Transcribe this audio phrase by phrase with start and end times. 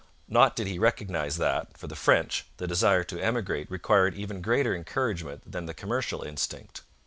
[0.27, 4.73] Nor did he recognize that, for the French, the desire to emigrate required even greater
[4.73, 6.81] encouragement than the commercial instinct.